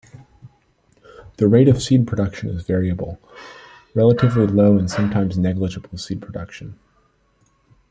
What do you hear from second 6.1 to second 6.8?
production.